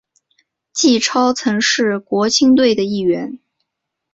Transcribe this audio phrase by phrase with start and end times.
[0.73, 3.37] 纪超曾经是国青队的一员。